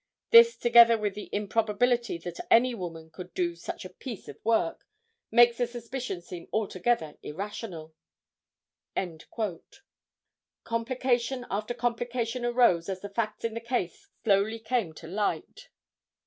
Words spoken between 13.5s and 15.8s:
the case slowly came to light.